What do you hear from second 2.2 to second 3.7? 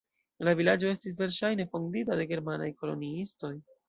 de germanaj koloniistoj.